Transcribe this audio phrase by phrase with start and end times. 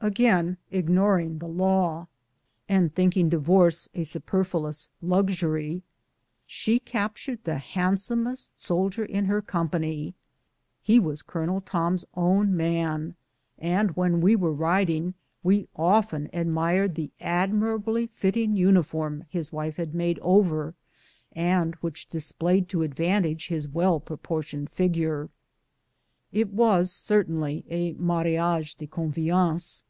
[0.00, 2.06] Again ignoring the law,
[2.68, 5.82] and thinking divorce a super fluous luxury,
[6.46, 10.14] she captured the handsomest soldier in his company.
[10.84, 13.16] He was Colonel Tom's own man,
[13.58, 19.96] and when wc were riding we often admired the admirably fitting uniform liis wife had
[19.96, 20.76] made over,
[21.32, 25.28] and which displayed to advantage his well proportioned figure.
[26.30, 29.82] It was cer tainly a mariage de conveyance.